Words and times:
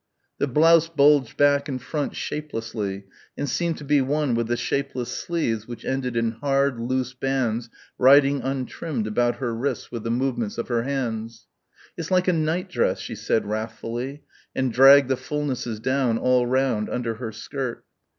The 0.39 0.47
blouse 0.47 0.89
bulged 0.89 1.37
back 1.37 1.69
and 1.69 1.79
front 1.79 2.15
shapelessly 2.15 3.03
and 3.37 3.47
seemed 3.47 3.77
to 3.77 3.83
be 3.83 4.01
one 4.01 4.33
with 4.33 4.47
the 4.47 4.57
shapeless 4.57 5.11
sleeves 5.11 5.67
which 5.67 5.85
ended 5.85 6.17
in 6.17 6.31
hard 6.31 6.79
loose 6.79 7.13
bands 7.13 7.69
riding 7.99 8.41
untrimmed 8.41 9.05
about 9.05 9.35
her 9.35 9.53
wrists 9.53 9.91
with 9.91 10.01
the 10.03 10.09
movements 10.09 10.57
of 10.57 10.69
her 10.69 10.81
hands.... 10.81 11.45
"It's 11.97 12.09
like 12.09 12.27
a 12.27 12.33
nightdress," 12.33 12.97
she 12.99 13.13
said 13.13 13.45
wrathfully 13.45 14.23
and 14.55 14.73
dragged 14.73 15.07
the 15.07 15.15
fulnesses 15.17 15.79
down 15.79 16.17
all 16.17 16.47
round 16.47 16.89
under 16.89 17.17
her 17.17 17.31
skirt. 17.31 17.85